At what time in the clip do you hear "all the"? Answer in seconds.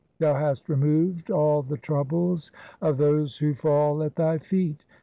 1.29-1.77